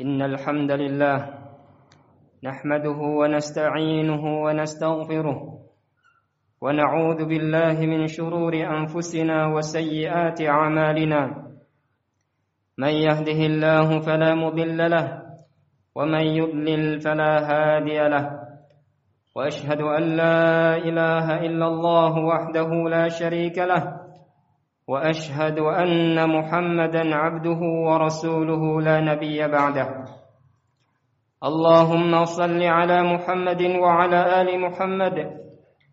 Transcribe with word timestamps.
إن 0.00 0.22
الحمد 0.22 0.70
لله 0.70 1.18
نحمده 2.44 2.98
ونستعينه 3.20 4.24
ونستغفره 4.44 5.40
ونعوذ 6.60 7.20
بالله 7.24 7.76
من 7.86 8.06
شرور 8.06 8.54
أنفسنا 8.54 9.46
وسيئات 9.46 10.40
أعمالنا. 10.42 11.22
من 12.78 12.88
يهده 12.88 13.40
الله 13.46 14.00
فلا 14.00 14.34
مضل 14.34 14.90
له 14.90 15.22
ومن 15.94 16.24
يضلل 16.26 17.00
فلا 17.00 17.32
هادي 17.50 17.98
له. 18.08 18.26
وأشهد 19.34 19.80
أن 19.80 20.02
لا 20.16 20.76
إله 20.76 21.26
إلا 21.46 21.66
الله 21.66 22.12
وحده 22.18 22.70
لا 22.90 23.08
شريك 23.08 23.58
له. 23.58 24.03
وأشهد 24.88 25.58
أن 25.58 26.28
محمدا 26.28 27.14
عبده 27.14 27.60
ورسوله 27.88 28.80
لا 28.80 29.00
نبي 29.00 29.48
بعده. 29.48 29.88
اللهم 31.44 32.24
صل 32.24 32.62
على 32.62 33.02
محمد 33.02 33.62
وعلى 33.62 34.40
آل 34.40 34.60
محمد 34.60 35.16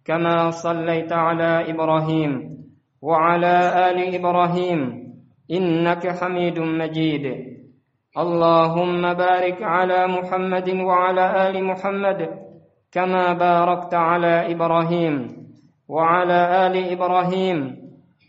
كما 0.05 0.49
صليت 0.49 1.13
على 1.13 1.71
إبراهيم 1.71 2.31
وعلى 3.01 3.55
آل 3.89 4.15
إبراهيم 4.15 4.79
إنك 5.51 6.07
حميد 6.07 6.59
مجيد. 6.59 7.26
اللهم 8.17 9.13
بارك 9.13 9.63
على 9.63 10.07
محمد 10.07 10.70
وعلى 10.70 11.49
آل 11.49 11.63
محمد 11.63 12.29
كما 12.91 13.34
باركت 13.34 13.93
على 13.93 14.51
إبراهيم 14.51 15.15
وعلى 15.87 16.67
آل 16.67 16.76
إبراهيم 16.91 17.57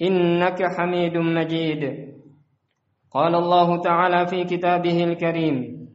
إنك 0.03 0.59
حميد 0.79 1.17
مجيد. 1.17 2.13
قال 3.15 3.35
الله 3.35 3.81
تعالى 3.81 4.27
في 4.27 4.45
كتابه 4.45 5.05
الكريم 5.05 5.89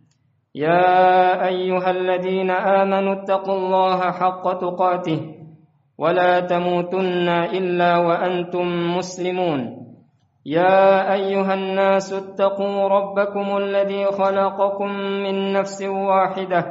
يا 0.55 1.47
أيها 1.47 1.89
الذين 1.91 2.51
آمنوا 2.51 3.13
اتقوا 3.13 3.55
الله 3.55 3.99
حق 4.11 4.53
تقاته 4.53 5.21
ولا 5.97 6.39
تموتن 6.39 7.29
إلا 7.29 7.97
وأنتم 7.97 8.97
مسلمون. 8.97 9.87
يا 10.45 11.13
أيها 11.13 11.53
الناس 11.53 12.13
اتقوا 12.13 12.87
ربكم 12.87 13.57
الذي 13.57 14.05
خلقكم 14.05 14.89
من 15.23 15.53
نفس 15.53 15.83
واحدة 15.83 16.65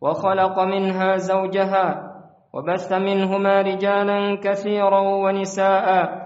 وخلق 0.00 0.60
منها 0.60 1.16
زوجها 1.16 2.12
وبث 2.52 2.92
منهما 2.92 3.62
رجالا 3.62 4.40
كثيرا 4.42 5.00
ونساء 5.00 6.25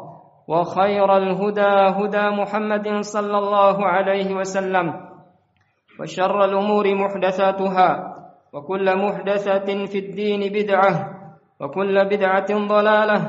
وخير 0.47 1.17
الهدى 1.17 1.73
هدى 1.97 2.25
محمد 2.29 2.87
صلى 3.01 3.37
الله 3.37 3.77
عليه 3.85 4.29
وسلم 4.35 4.87
وشر 5.99 6.45
الأمور 6.45 6.95
محدثاتها 6.95 7.89
وكل 8.53 8.85
محدثة 8.97 9.85
في 9.85 9.97
الدين 9.99 10.41
بدعة 10.53 10.91
وكل 11.59 11.95
بدعة 12.05 12.49
ضلالة 12.67 13.19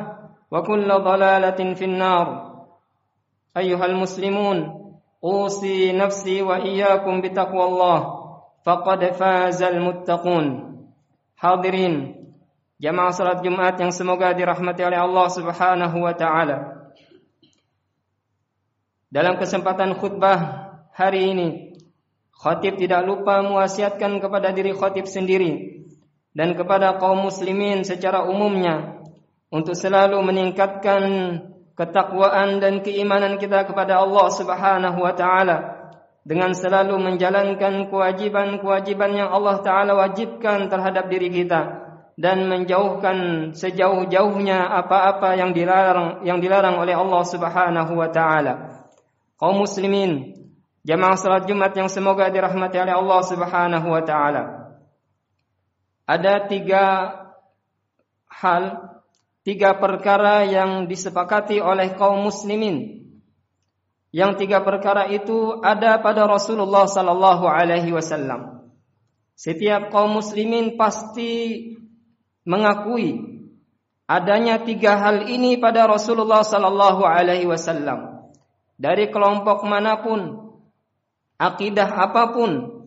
وكل 0.51 0.89
ضلالة 0.89 1.61
في 1.75 1.85
النار 1.85 2.27
أيها 3.57 3.85
المسلمون 3.87 4.59
أوصي 5.25 5.93
نفسي 5.93 6.43
وإياكم 6.43 7.21
بتقوى 7.21 7.65
الله 7.65 8.01
فقد 8.65 9.01
فاز 9.13 9.63
المتقون 9.63 10.47
حاضرين 11.37 11.95
jamaah 12.83 13.15
salat 13.15 13.47
Jumat 13.47 13.79
yang 13.79 13.95
semoga 13.95 14.35
dirahmati 14.35 14.83
oleh 14.83 14.99
Allah 14.99 15.31
Subhanahu 15.31 16.03
wa 16.03 16.11
taala. 16.19 16.82
Dalam 19.13 19.37
kesempatan 19.37 20.01
khutbah 20.01 20.73
hari 20.97 21.37
ini, 21.37 21.49
khatib 22.33 22.81
tidak 22.81 23.05
lupa 23.05 23.45
mewasiatkan 23.45 24.25
kepada 24.25 24.57
diri 24.57 24.73
khatib 24.73 25.05
sendiri 25.05 25.85
dan 26.33 26.57
kepada 26.57 26.97
kaum 26.97 27.29
muslimin 27.29 27.85
secara 27.85 28.25
umumnya 28.25 29.05
untuk 29.53 29.77
selalu 29.77 30.17
meningkatkan 30.25 31.05
ketakwaan 31.77 32.57
dan 32.57 32.81
keimanan 32.81 33.37
kita 33.37 33.69
kepada 33.69 34.01
Allah 34.01 34.33
Subhanahu 34.33 35.05
wa 35.05 35.13
taala 35.13 35.59
dengan 36.25 36.57
selalu 36.57 36.97
menjalankan 36.97 37.93
kewajiban-kewajiban 37.93 39.13
yang 39.13 39.29
Allah 39.29 39.61
taala 39.61 39.93
wajibkan 39.93 40.73
terhadap 40.73 41.13
diri 41.13 41.29
kita 41.29 41.85
dan 42.17 42.49
menjauhkan 42.49 43.53
sejauh-jauhnya 43.53 44.73
apa-apa 44.73 45.37
yang 45.37 45.53
dilarang 45.53 46.25
yang 46.25 46.41
dilarang 46.41 46.81
oleh 46.81 46.97
Allah 46.97 47.23
Subhanahu 47.29 47.93
wa 47.93 48.09
taala. 48.09 48.72
Kaum 49.43 49.59
muslimin, 49.59 50.39
jamaah 50.87 51.19
salat 51.19 51.51
Jumat 51.51 51.75
yang 51.75 51.91
semoga 51.91 52.31
dirahmati 52.31 52.79
oleh 52.79 52.95
Allah 52.95 53.21
Subhanahu 53.27 53.91
wa 53.91 54.03
taala. 54.07 54.43
Ada 56.07 56.47
tiga 56.47 57.11
hal 58.31 58.87
tiga 59.43 59.75
perkara 59.83 60.47
yang 60.47 60.87
disepakati 60.87 61.59
oleh 61.59 61.91
kaum 61.99 62.23
muslimin. 62.23 63.03
Yang 64.15 64.47
tiga 64.47 64.63
perkara 64.63 65.11
itu 65.11 65.59
ada 65.59 65.99
pada 65.99 66.23
Rasulullah 66.31 66.87
sallallahu 66.87 67.43
alaihi 67.43 67.91
wasallam. 67.91 68.71
Setiap 69.35 69.91
kaum 69.91 70.23
muslimin 70.23 70.79
pasti 70.79 71.75
mengakui 72.47 73.43
adanya 74.07 74.63
tiga 74.63 75.03
hal 75.03 75.27
ini 75.27 75.59
pada 75.59 75.91
Rasulullah 75.91 76.47
sallallahu 76.47 77.03
alaihi 77.03 77.51
wasallam. 77.51 78.12
Dari 78.83 79.15
kelompok 79.15 79.63
mana 79.63 80.03
pun, 80.03 80.51
akidah 81.39 81.87
apa 81.87 82.35
pun, 82.35 82.83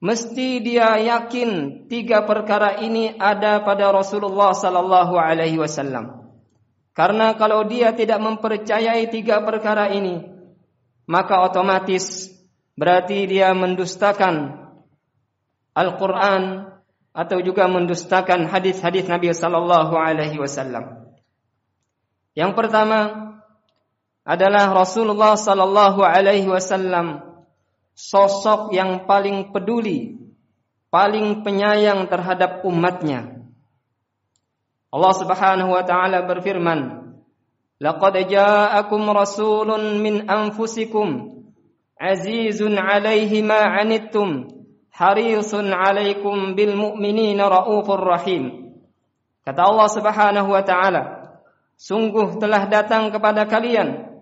mesti 0.00 0.64
dia 0.64 0.96
yakin 0.96 1.84
tiga 1.84 2.24
perkara 2.24 2.80
ini 2.80 3.12
ada 3.20 3.60
pada 3.60 3.92
Rasulullah 3.92 4.56
sallallahu 4.56 5.20
alaihi 5.20 5.60
wasallam. 5.60 6.32
Karena 6.96 7.36
kalau 7.36 7.60
dia 7.68 7.92
tidak 7.92 8.24
mempercayai 8.24 9.04
tiga 9.12 9.44
perkara 9.44 9.92
ini, 9.92 10.24
maka 11.04 11.44
otomatis 11.44 12.32
berarti 12.72 13.28
dia 13.28 13.52
mendustakan 13.52 14.64
Al-Qur'an 15.76 16.72
atau 17.12 17.38
juga 17.44 17.68
mendustakan 17.68 18.48
hadis-hadis 18.48 19.04
Nabi 19.12 19.28
sallallahu 19.28 19.92
alaihi 19.92 20.40
wasallam. 20.40 21.04
Yang 22.32 22.52
pertama 22.56 22.98
adalah 24.24 24.72
Rasulullah 24.72 25.36
sallallahu 25.36 26.00
alaihi 26.00 26.48
wasallam 26.48 27.20
sosok 27.92 28.72
yang 28.72 29.04
paling 29.04 29.52
peduli, 29.52 30.16
paling 30.88 31.44
penyayang 31.44 32.08
terhadap 32.08 32.64
umatnya. 32.64 33.44
Allah 34.88 35.14
Subhanahu 35.14 35.70
wa 35.76 35.84
taala 35.84 36.24
berfirman, 36.24 37.12
"Laqad 37.78 38.16
ja'akum 38.24 39.04
rasulun 39.12 40.00
min 40.00 40.24
anfusikum 40.24 41.44
azizun 42.00 42.80
'alaihi 42.80 43.44
ma 43.44 43.60
'anittum 43.60 44.48
harisun 44.88 45.68
'alaikum 45.68 46.56
bil 46.56 46.72
mu'minina 46.72 47.44
raufur 47.44 48.00
rahim." 48.00 48.72
Kata 49.44 49.60
Allah 49.68 49.88
Subhanahu 49.92 50.48
wa 50.48 50.62
taala, 50.64 51.02
"Sungguh 51.76 52.40
telah 52.40 52.64
datang 52.70 53.12
kepada 53.12 53.44
kalian 53.44 54.13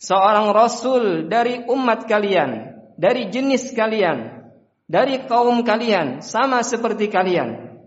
seorang 0.00 0.56
rasul 0.56 1.28
dari 1.28 1.60
umat 1.68 2.08
kalian, 2.08 2.80
dari 2.96 3.28
jenis 3.28 3.76
kalian, 3.76 4.48
dari 4.88 5.28
kaum 5.28 5.60
kalian, 5.60 6.24
sama 6.24 6.64
seperti 6.64 7.12
kalian. 7.12 7.78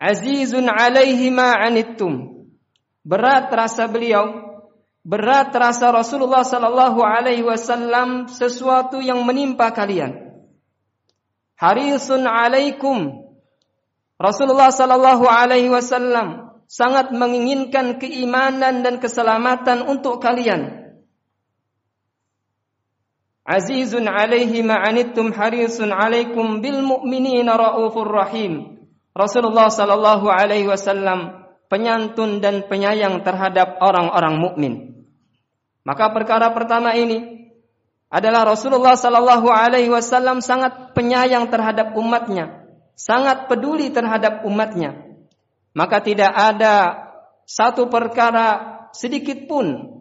Azizun 0.00 0.70
alaihi 0.70 1.28
ma 1.28 1.58
anittum. 1.60 2.46
Berat 3.04 3.52
rasa 3.52 3.90
beliau, 3.90 4.56
berat 5.04 5.52
rasa 5.52 5.92
Rasulullah 5.92 6.46
sallallahu 6.46 7.02
alaihi 7.04 7.44
wasallam 7.44 8.30
sesuatu 8.30 9.02
yang 9.02 9.20
menimpa 9.26 9.74
kalian. 9.74 10.30
Harisun 11.60 12.24
alaikum. 12.24 13.28
Rasulullah 14.16 14.72
sallallahu 14.72 15.28
alaihi 15.28 15.68
wasallam 15.68 16.56
sangat 16.64 17.12
menginginkan 17.12 18.00
keimanan 18.00 18.80
dan 18.80 18.96
keselamatan 19.02 19.84
untuk 19.84 20.20
kalian. 20.24 20.79
Azizun 23.44 24.06
'alaihi 24.06 24.64
ma 24.64 24.80
'anittum 24.80 25.32
harisun 25.32 25.92
'alaikum 25.92 26.60
bil 26.64 26.80
mu'minina 26.84 27.56
raufur 27.56 28.08
rahim. 28.08 28.80
Rasulullah 29.16 29.68
sallallahu 29.68 30.30
alaihi 30.30 30.70
wasallam 30.70 31.40
penyantun 31.70 32.42
dan 32.42 32.66
penyayang 32.66 33.22
terhadap 33.22 33.78
orang-orang 33.82 34.34
mukmin. 34.38 34.74
Maka 35.86 36.12
perkara 36.12 36.52
pertama 36.52 36.92
ini 36.94 37.50
adalah 38.10 38.42
Rasulullah 38.42 38.98
sallallahu 38.98 39.48
alaihi 39.48 39.90
wasallam 39.90 40.42
sangat 40.42 40.94
penyayang 40.98 41.46
terhadap 41.46 41.94
umatnya, 41.94 42.66
sangat 42.98 43.46
peduli 43.46 43.94
terhadap 43.94 44.42
umatnya. 44.42 45.06
Maka 45.70 46.02
tidak 46.02 46.34
ada 46.34 47.06
satu 47.46 47.86
perkara 47.86 48.78
sedikit 48.90 49.46
pun 49.46 49.99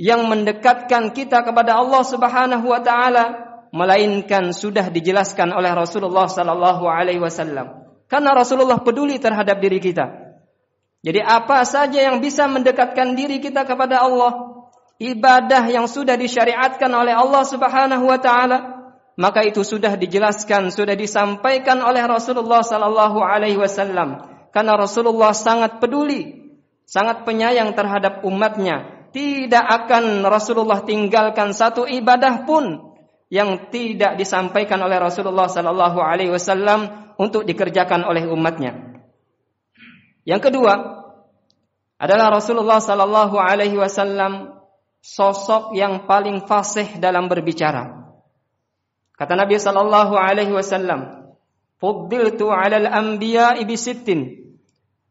yang 0.00 0.24
mendekatkan 0.32 1.12
kita 1.12 1.44
kepada 1.44 1.76
Allah 1.76 2.00
Subhanahu 2.00 2.72
wa 2.72 2.80
taala 2.80 3.24
melainkan 3.68 4.48
sudah 4.56 4.88
dijelaskan 4.88 5.52
oleh 5.52 5.68
Rasulullah 5.76 6.24
sallallahu 6.24 6.88
alaihi 6.88 7.20
wasallam. 7.20 7.84
Karena 8.08 8.32
Rasulullah 8.32 8.80
peduli 8.80 9.20
terhadap 9.20 9.60
diri 9.60 9.76
kita. 9.76 10.08
Jadi 11.04 11.20
apa 11.20 11.68
saja 11.68 12.00
yang 12.00 12.24
bisa 12.24 12.48
mendekatkan 12.48 13.12
diri 13.12 13.44
kita 13.44 13.68
kepada 13.68 14.00
Allah, 14.00 14.64
ibadah 14.96 15.68
yang 15.68 15.84
sudah 15.84 16.16
disyariatkan 16.16 16.88
oleh 16.90 17.12
Allah 17.12 17.44
Subhanahu 17.44 18.04
wa 18.08 18.16
taala, 18.16 18.58
maka 19.20 19.44
itu 19.44 19.60
sudah 19.60 20.00
dijelaskan, 20.00 20.72
sudah 20.72 20.96
disampaikan 20.96 21.76
oleh 21.84 22.00
Rasulullah 22.08 22.64
sallallahu 22.64 23.20
alaihi 23.20 23.60
wasallam. 23.60 24.16
Karena 24.48 24.80
Rasulullah 24.80 25.36
sangat 25.36 25.76
peduli, 25.76 26.52
sangat 26.88 27.22
penyayang 27.28 27.76
terhadap 27.76 28.26
umatnya, 28.26 28.99
tidak 29.10 29.62
akan 29.62 30.22
Rasulullah 30.26 30.82
tinggalkan 30.86 31.54
satu 31.54 31.86
ibadah 31.86 32.46
pun 32.46 32.94
yang 33.30 33.70
tidak 33.70 34.18
disampaikan 34.18 34.82
oleh 34.82 34.98
Rasulullah 34.98 35.46
sallallahu 35.46 36.02
alaihi 36.02 36.34
wasallam 36.34 37.14
untuk 37.14 37.46
dikerjakan 37.46 38.02
oleh 38.02 38.26
umatnya. 38.26 38.98
Yang 40.26 40.50
kedua 40.50 40.72
adalah 42.00 42.32
Rasulullah 42.34 42.82
sallallahu 42.82 43.38
alaihi 43.38 43.78
wasallam 43.78 44.56
sosok 45.00 45.72
yang 45.78 46.04
paling 46.10 46.44
fasih 46.44 46.98
dalam 46.98 47.30
berbicara. 47.30 48.12
Kata 49.16 49.36
Nabi 49.36 49.60
sallallahu 49.60 50.16
alaihi 50.16 50.52
wasallam, 50.52 51.28
"Fuddiltu 51.76 52.48
'alal 52.48 52.88
anbiya'i 52.88 53.68
bi 53.68 53.76
sittin." 53.76 54.48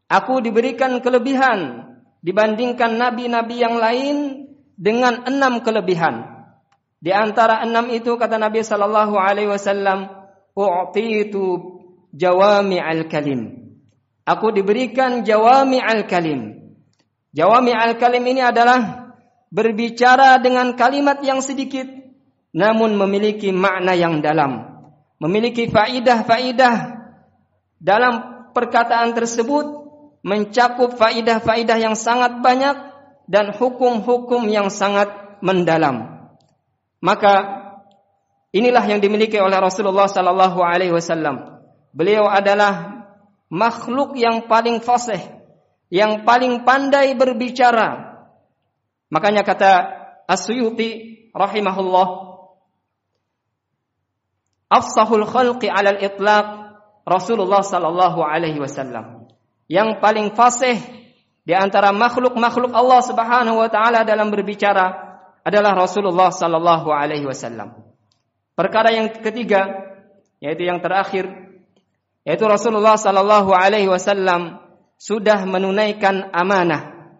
Aku 0.09 0.41
diberikan 0.41 0.97
kelebihan 1.05 1.88
dibandingkan 2.19 2.99
nabi-nabi 2.99 3.55
yang 3.59 3.75
lain 3.79 4.15
dengan 4.79 5.27
enam 5.27 5.59
kelebihan. 5.63 6.39
Di 6.99 7.15
antara 7.15 7.63
enam 7.63 7.87
itu 7.91 8.19
kata 8.19 8.35
Nabi 8.35 8.59
Shallallahu 8.59 9.15
Alaihi 9.15 9.47
Wasallam, 9.47 10.11
"U'titu 10.51 11.79
jawami 12.11 12.79
al 12.79 13.07
kalim." 13.07 13.71
Aku 14.27 14.51
diberikan 14.51 15.23
jawami 15.23 15.79
al 15.79 16.03
kalim. 16.11 16.75
Jawami 17.31 17.71
al 17.71 17.95
kalim 17.95 18.23
ini 18.27 18.43
adalah 18.43 19.09
berbicara 19.47 20.37
dengan 20.43 20.75
kalimat 20.75 21.23
yang 21.23 21.39
sedikit, 21.39 21.87
namun 22.51 22.99
memiliki 22.99 23.49
makna 23.55 23.95
yang 23.95 24.19
dalam, 24.19 24.83
memiliki 25.23 25.71
faidah-faidah 25.71 26.99
dalam 27.79 28.13
perkataan 28.51 29.15
tersebut 29.15 29.88
mencakup 30.25 30.99
faidah-faidah 30.99 31.77
yang 31.79 31.95
sangat 31.95 32.43
banyak 32.43 32.75
dan 33.29 33.55
hukum-hukum 33.55 34.49
yang 34.49 34.67
sangat 34.73 35.07
mendalam. 35.39 36.27
Maka 36.99 37.33
inilah 38.51 38.83
yang 38.83 38.99
dimiliki 38.99 39.39
oleh 39.39 39.55
Rasulullah 39.61 40.09
sallallahu 40.09 40.59
alaihi 40.59 40.91
wasallam. 40.91 41.61
Beliau 41.95 42.27
adalah 42.27 43.05
makhluk 43.47 44.19
yang 44.19 44.45
paling 44.45 44.83
fasih, 44.83 45.21
yang 45.87 46.27
paling 46.27 46.67
pandai 46.67 47.15
berbicara. 47.15 48.19
Makanya 49.09 49.41
kata 49.41 49.71
As-Suyuti 50.29 51.31
rahimahullah, 51.33 52.07
afsahul 54.69 55.25
khalqi 55.25 55.65
'ala 55.65 55.97
al-itlaq 55.97 56.47
Rasulullah 57.09 57.65
sallallahu 57.65 58.21
alaihi 58.21 58.61
wasallam 58.61 59.18
yang 59.69 60.01
paling 60.01 60.33
fasih 60.33 60.81
di 61.45 61.53
antara 61.53 61.93
makhluk-makhluk 61.93 62.73
Allah 62.73 63.01
Subhanahu 63.05 63.61
wa 63.61 63.69
taala 63.69 64.01
dalam 64.01 64.33
berbicara 64.33 65.07
adalah 65.45 65.77
Rasulullah 65.77 66.33
sallallahu 66.33 66.89
alaihi 66.89 67.23
wasallam. 67.29 67.77
Perkara 68.57 68.91
yang 68.91 69.13
ketiga 69.13 69.93
yaitu 70.41 70.65
yang 70.65 70.81
terakhir 70.81 71.29
yaitu 72.25 72.45
Rasulullah 72.49 72.97
sallallahu 72.97 73.53
alaihi 73.53 73.87
wasallam 73.87 74.57
sudah 74.99 75.45
menunaikan 75.45 76.33
amanah. 76.33 77.13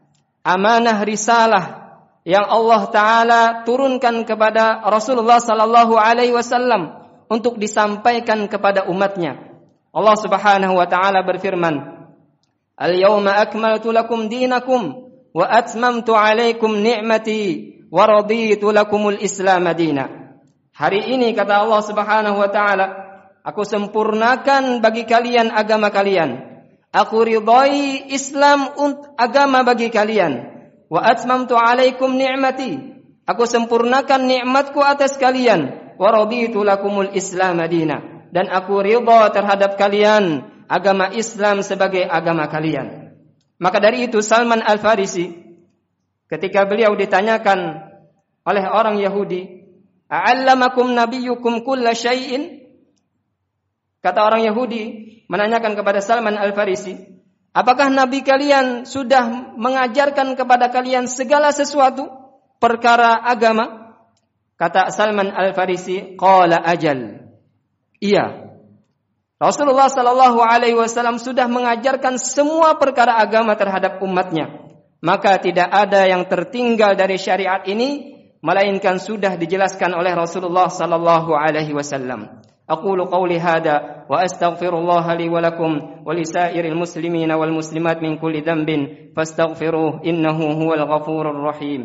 Amanah 0.43 1.05
risalah 1.05 1.65
yang 2.27 2.45
Allah 2.49 2.81
taala 2.91 3.41
turunkan 3.63 4.25
kepada 4.27 4.83
Rasulullah 4.89 5.37
sallallahu 5.39 5.95
alaihi 5.95 6.35
wasallam 6.35 6.97
untuk 7.29 7.61
disampaikan 7.61 8.49
kepada 8.49 8.89
umatnya. 8.89 9.37
Allah 9.89 10.17
Subhanahu 10.17 10.77
wa 10.77 10.85
taala 10.85 11.25
berfirman, 11.25 11.98
Al-yawma 12.79 13.43
akmaltu 13.43 13.91
lakum 13.91 14.31
dinakum 14.31 15.11
wa 15.35 15.45
atmamtu 15.51 16.15
alaikum 16.15 16.79
ni'mati 16.79 17.75
wa 17.91 18.07
raditu. 18.07 18.71
Hari 20.79 21.01
ini 21.11 21.35
kata 21.35 21.67
Allah 21.67 21.81
Subhanahu 21.83 22.39
wa 22.39 22.47
taala, 22.47 22.87
aku 23.43 23.67
sempurnakan 23.67 24.79
bagi 24.79 25.03
kalian 25.03 25.51
agama 25.51 25.91
kalian. 25.91 26.63
Aku 26.95 27.19
ridai 27.27 28.15
Islam 28.15 28.71
untuk 28.79 29.11
agama 29.19 29.67
bagi 29.67 29.91
kalian. 29.91 30.47
Wa 30.87 31.03
atmamtu 31.03 31.59
alaikum 31.59 32.15
ni'mati. 32.15 32.79
Aku 33.27 33.43
sempurnakan 33.43 34.23
nikmatku 34.23 34.79
atas 34.79 35.19
kalian. 35.19 35.93
Wa 35.99 36.15
raditu 36.15 36.63
lakumul 36.63 37.11
Islam 37.11 37.59
madina. 37.59 38.23
Dan 38.31 38.47
aku 38.47 38.79
ridha 38.79 39.35
terhadap 39.35 39.75
kalian 39.75 40.47
agama 40.69 41.09
Islam 41.11 41.65
sebagai 41.65 42.05
agama 42.05 42.45
kalian. 42.45 43.17
Maka 43.57 43.81
dari 43.81 44.05
itu 44.05 44.21
Salman 44.21 44.61
Al-Farisi 44.61 45.33
ketika 46.29 46.63
beliau 46.69 46.93
ditanyakan 46.93 47.89
oleh 48.45 48.63
orang 48.69 49.01
Yahudi, 49.01 49.65
"A'allamakum 50.07 50.93
nabiyyukum 50.93 51.65
kulla 51.65 51.97
syai'in?" 51.97 52.61
Kata 53.99 54.23
orang 54.23 54.47
Yahudi 54.47 55.11
menanyakan 55.27 55.75
kepada 55.75 55.99
Salman 55.99 56.39
Al-Farisi, 56.39 56.95
"Apakah 57.51 57.91
nabi 57.91 58.23
kalian 58.23 58.87
sudah 58.87 59.57
mengajarkan 59.59 60.39
kepada 60.39 60.71
kalian 60.71 61.09
segala 61.11 61.51
sesuatu 61.51 62.07
perkara 62.63 63.19
agama?" 63.19 63.91
Kata 64.55 64.87
Salman 64.95 65.35
Al-Farisi, 65.35 66.15
"Qala 66.15 66.63
ajal." 66.63 67.27
Iya, 67.99 68.48
Rasulullah 69.38 69.90
Shallallahu 69.90 70.40
Alaihi 70.40 70.78
Wasallam 70.78 71.18
sudah 71.18 71.50
mengajarkan 71.50 72.16
semua 72.22 72.78
perkara 72.78 73.18
agama 73.18 73.58
terhadap 73.58 74.00
umatnya. 74.00 74.62
Maka 75.04 75.36
tidak 75.36 75.68
ada 75.68 76.08
yang 76.08 76.24
tertinggal 76.24 76.96
dari 76.96 77.20
syariat 77.20 77.60
ini, 77.68 78.16
melainkan 78.40 78.96
sudah 78.96 79.36
dijelaskan 79.36 79.92
oleh 79.92 80.16
Rasulullah 80.16 80.72
Shallallahu 80.72 81.34
Alaihi 81.36 81.74
Wasallam. 81.76 82.44
أقول 82.64 83.04
قولي 83.12 83.40
هذا 83.40 84.08
وأستغفر 84.08 84.72
الله 84.78 85.14
لي 85.14 85.28
ولكم 85.28 85.70
ولسائر 86.06 86.64
المسلمين 86.64 87.32
والمسلمات 87.32 87.98
من 88.02 88.16
كل 88.16 88.40
ذنب 88.40 88.70
فاستغفروه 89.16 90.00
إنه 90.00 90.38
هو 90.64 90.74
الغفور 90.74 91.30
الرحيم 91.30 91.80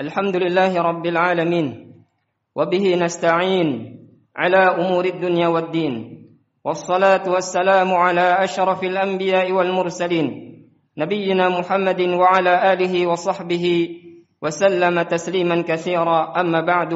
الحمد 0.00 0.36
لله 0.36 0.82
رب 0.82 1.06
العالمين 1.06 1.66
وبه 2.54 2.94
نستعين 2.96 3.68
على 4.36 4.56
أمور 4.56 5.04
الدنيا 5.04 5.48
والدين 5.48 5.94
والصلاة 6.64 7.30
والسلام 7.30 7.94
على 7.94 8.44
أشرف 8.44 8.84
الأنبياء 8.84 9.52
والمرسلين 9.52 10.26
نبينا 10.98 11.48
محمد 11.48 12.00
وعلى 12.00 12.72
آله 12.72 13.06
وصحبه 13.06 13.88
وسلم 14.42 15.02
تسليما 15.02 15.62
كثيرا 15.62 16.40
أما 16.40 16.60
بعد 16.60 16.92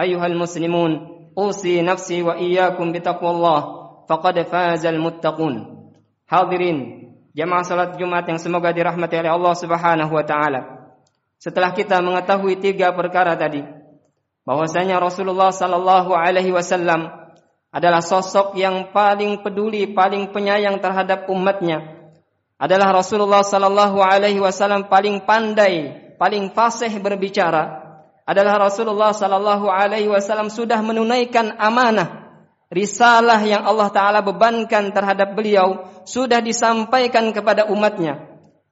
أيها 0.00 0.26
المسلمون 0.26 0.90
أوصي 1.38 1.82
نفسي 1.82 2.22
وإياكم 2.22 2.92
بتقوى 2.92 3.30
الله 3.30 3.60
فقد 4.08 4.42
فاز 4.42 4.86
المتقون 4.86 5.54
حاضرين 6.26 6.78
جماعة 7.36 7.62
صلاة 7.62 7.96
Jumat 7.96 8.28
yang 8.28 8.36
semoga 8.36 8.76
dirahmati 8.76 9.16
oleh 9.16 9.32
Allah 9.32 9.54
Subhanahu 9.56 10.12
wa 10.12 10.20
taala. 10.20 10.81
Setelah 11.42 11.74
kita 11.74 11.98
mengetahui 11.98 12.62
tiga 12.62 12.94
perkara 12.94 13.34
tadi 13.34 13.66
bahwasanya 14.46 15.02
Rasulullah 15.02 15.50
sallallahu 15.50 16.14
alaihi 16.14 16.54
wasallam 16.54 17.10
adalah 17.74 17.98
sosok 17.98 18.54
yang 18.54 18.94
paling 18.94 19.42
peduli, 19.42 19.90
paling 19.90 20.30
penyayang 20.30 20.78
terhadap 20.78 21.26
umatnya, 21.26 21.98
adalah 22.60 22.94
Rasulullah 22.94 23.42
sallallahu 23.42 23.98
alaihi 23.98 24.38
wasallam 24.38 24.86
paling 24.86 25.24
pandai, 25.26 26.14
paling 26.20 26.52
fasih 26.54 26.94
berbicara, 27.02 27.80
adalah 28.22 28.70
Rasulullah 28.70 29.10
sallallahu 29.10 29.66
alaihi 29.66 30.06
wasallam 30.12 30.46
sudah 30.46 30.78
menunaikan 30.78 31.58
amanah 31.58 32.22
risalah 32.72 33.40
yang 33.44 33.64
Allah 33.66 33.88
taala 33.92 34.20
bebankan 34.22 34.94
terhadap 34.94 35.36
beliau 35.36 35.90
sudah 36.08 36.38
disampaikan 36.38 37.34
kepada 37.34 37.68
umatnya. 37.68 38.30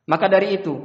Maka 0.09 0.27
dari 0.27 0.61
itu, 0.61 0.81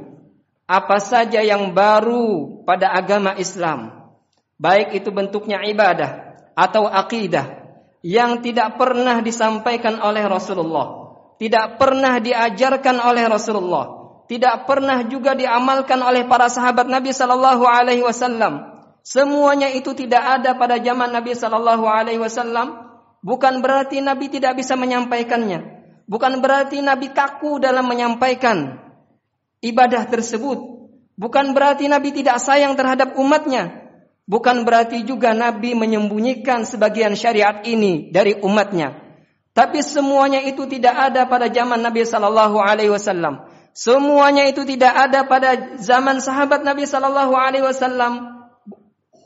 apa 0.66 0.98
saja 0.98 1.46
yang 1.46 1.70
baru 1.70 2.62
pada 2.66 2.90
agama 2.90 3.38
Islam, 3.38 4.10
baik 4.58 4.98
itu 4.98 5.14
bentuknya 5.14 5.62
ibadah 5.62 6.42
atau 6.58 6.90
akidah 6.90 7.66
yang 8.02 8.42
tidak 8.42 8.74
pernah 8.74 9.22
disampaikan 9.22 10.02
oleh 10.02 10.26
Rasulullah, 10.26 11.18
tidak 11.38 11.78
pernah 11.78 12.18
diajarkan 12.18 12.98
oleh 12.98 13.30
Rasulullah, 13.30 13.84
tidak 14.26 14.66
pernah 14.66 15.06
juga 15.06 15.38
diamalkan 15.38 16.02
oleh 16.02 16.26
para 16.26 16.50
sahabat 16.50 16.90
Nabi 16.90 17.14
Sallallahu 17.14 17.62
Alaihi 17.62 18.02
Wasallam. 18.02 18.74
Semuanya 19.06 19.70
itu 19.70 19.94
tidak 19.94 20.42
ada 20.42 20.58
pada 20.58 20.82
zaman 20.82 21.14
Nabi 21.14 21.30
Sallallahu 21.38 21.86
Alaihi 21.86 22.18
Wasallam. 22.18 22.90
Bukan 23.22 23.62
berarti 23.62 24.02
Nabi 24.02 24.30
tidak 24.30 24.58
bisa 24.58 24.74
menyampaikannya. 24.74 25.62
Bukan 26.10 26.42
berarti 26.42 26.82
Nabi 26.82 27.14
kaku 27.14 27.62
dalam 27.62 27.86
menyampaikan 27.86 28.85
ibadah 29.60 30.08
tersebut. 30.08 30.58
Bukan 31.16 31.56
berarti 31.56 31.88
Nabi 31.88 32.12
tidak 32.12 32.40
sayang 32.40 32.76
terhadap 32.76 33.16
umatnya. 33.16 33.88
Bukan 34.26 34.66
berarti 34.66 35.06
juga 35.06 35.32
Nabi 35.32 35.72
menyembunyikan 35.78 36.66
sebagian 36.66 37.14
syariat 37.14 37.62
ini 37.62 38.10
dari 38.10 38.36
umatnya. 38.42 38.98
Tapi 39.56 39.80
semuanya 39.80 40.44
itu 40.44 40.68
tidak 40.68 40.92
ada 40.92 41.24
pada 41.24 41.48
zaman 41.48 41.80
Nabi 41.80 42.04
Sallallahu 42.04 42.60
Alaihi 42.60 42.92
Wasallam. 42.92 43.48
Semuanya 43.72 44.44
itu 44.44 44.68
tidak 44.68 44.92
ada 44.92 45.24
pada 45.24 45.78
zaman 45.80 46.20
sahabat 46.20 46.60
Nabi 46.60 46.84
Sallallahu 46.84 47.32
Alaihi 47.32 47.64
Wasallam. 47.64 48.36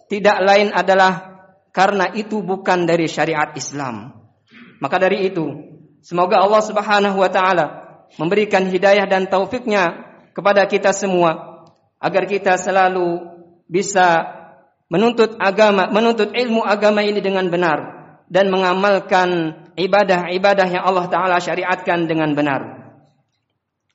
Tidak 0.06 0.38
lain 0.42 0.70
adalah 0.70 1.42
karena 1.75 2.10
itu 2.14 2.42
bukan 2.42 2.87
dari 2.87 3.10
syariat 3.10 3.50
Islam. 3.58 4.14
Maka 4.78 4.96
dari 5.02 5.26
itu, 5.26 5.50
semoga 6.02 6.38
Allah 6.42 6.62
Subhanahu 6.62 7.18
Wa 7.18 7.30
Taala 7.30 7.66
memberikan 8.18 8.66
hidayah 8.66 9.06
dan 9.06 9.26
taufiknya 9.30 10.10
kepada 10.40 10.64
kita 10.64 10.97
semua 10.97 11.61
agar 12.00 12.25
kita 12.25 12.56
selalu 12.56 13.20
bisa 13.68 14.25
menuntut 14.88 15.37
agama, 15.37 15.92
menuntut 15.92 16.32
ilmu 16.32 16.64
agama 16.64 17.04
ini 17.04 17.20
dengan 17.20 17.52
benar 17.52 17.78
dan 18.32 18.49
mengamalkan 18.49 19.52
ibadah-ibadah 19.76 20.64
yang 20.64 20.80
Allah 20.88 21.12
taala 21.12 21.37
syariatkan 21.37 22.09
dengan 22.09 22.32
benar. 22.32 22.80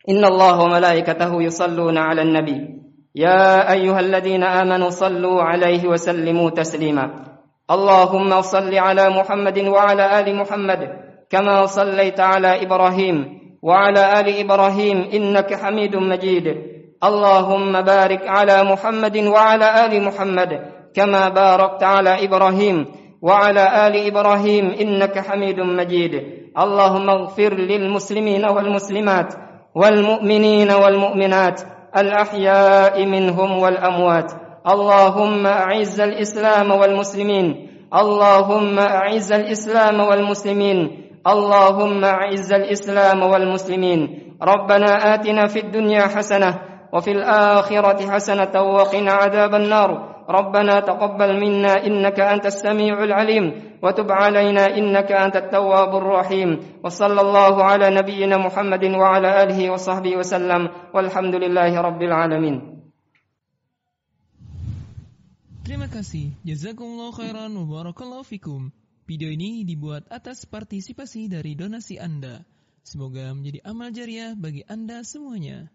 Inna 0.05 0.29
Allah 0.29 0.55
wa 0.61 0.69
malaikatahu 0.77 1.41
yusalluna 1.41 2.13
'alan 2.13 2.29
nabi. 2.29 2.77
Ya 3.17 3.65
ayyuhalladzina 3.65 4.61
amanu 4.61 4.93
sallu 4.93 5.41
'alaihi 5.41 5.89
wa 5.89 5.97
sallimu 5.97 6.53
taslima. 6.53 7.25
Allahumma 7.65 8.45
salli 8.45 8.77
'ala 8.77 9.09
Muhammadin 9.09 9.65
wa 9.65 9.81
'ala 9.81 10.13
ali 10.13 10.37
Muhammad 10.37 10.93
kama 11.25 11.65
sallaita 11.65 12.37
'ala 12.37 12.61
Ibrahim 12.61 13.44
وعلى 13.65 14.19
آل 14.19 14.39
إبراهيم 14.39 14.97
إنك 15.13 15.53
حميد 15.53 15.95
مجيد. 15.95 16.47
اللهم 17.03 17.81
بارك 17.81 18.21
على 18.27 18.63
محمد 18.63 19.17
وعلى 19.17 19.85
آل 19.85 20.03
محمد 20.03 20.51
كما 20.95 21.29
باركت 21.29 21.83
على 21.83 22.25
إبراهيم 22.25 22.85
وعلى 23.21 23.87
آل 23.87 23.95
إبراهيم 24.07 24.65
إنك 24.81 25.19
حميد 25.19 25.59
مجيد. 25.59 26.13
اللهم 26.57 27.09
اغفر 27.09 27.53
للمسلمين 27.53 28.45
والمسلمات 28.45 29.33
والمؤمنين 29.75 30.71
والمؤمنات 30.71 31.61
الأحياء 31.97 33.05
منهم 33.05 33.59
والأموات. 33.59 34.31
اللهم 34.67 35.47
أعز 35.47 36.01
الإسلام 36.01 36.71
والمسلمين. 36.71 37.47
اللهم 37.93 38.79
أعز 38.79 39.31
الإسلام 39.31 39.99
والمسلمين. 39.99 41.04
اللهم 41.25 42.05
أعز 42.05 42.53
الإسلام 42.53 43.19
والمسلمين. 43.21 44.01
ربنا 44.37 44.91
آتنا 45.17 45.47
في 45.49 45.59
الدنيا 45.65 46.07
حسنة 46.13 46.51
وفي 46.93 47.11
الآخرة 47.11 47.99
حسنة 48.11 48.53
وقنا 48.53 49.11
عذاب 49.11 49.53
النار. 49.55 49.89
ربنا 50.29 50.79
تقبل 50.79 51.31
منا 51.41 51.85
إنك 51.85 52.19
أنت 52.19 52.45
السميع 52.45 53.03
العليم 53.03 53.77
وتب 53.81 54.11
علينا 54.11 54.77
إنك 54.77 55.11
أنت 55.11 55.35
التواب 55.35 55.95
الرحيم. 55.95 56.49
وصلى 56.85 57.21
الله 57.21 57.63
على 57.63 57.89
نبينا 57.89 58.37
محمد 58.37 58.83
وعلى 58.85 59.43
آله 59.43 59.59
وصحبه 59.69 60.17
وسلم. 60.17 60.61
والحمد 60.93 61.35
لله 61.35 61.71
رب 61.81 62.01
العالمين. 62.01 62.57
Terima 65.65 65.89
kasih. 65.89 66.37
Jazakumullah 66.45 67.09
khairan 67.09 67.49
wa 67.57 67.65
barakallahu 67.65 68.21
fikum. 68.21 68.69
Video 69.05 69.29
ini 69.29 69.61
dibuat 69.61 70.09
atas 70.09 70.49
partisipasi 70.49 71.29
dari 71.29 71.53
donasi 71.53 72.01
Anda. 72.01 72.41
Semoga 72.81 73.37
menjadi 73.37 73.61
amal 73.61 73.93
jariah 73.93 74.33
bagi 74.33 74.65
Anda 74.65 75.05
semuanya. 75.05 75.69